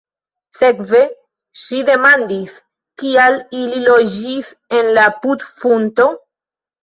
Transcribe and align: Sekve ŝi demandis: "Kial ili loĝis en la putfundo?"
Sekve 0.59 1.01
ŝi 1.63 1.81
demandis: 1.89 2.55
"Kial 3.01 3.37
ili 3.59 3.83
loĝis 3.89 4.49
en 4.79 4.89
la 4.99 5.03
putfundo?" 5.27 6.09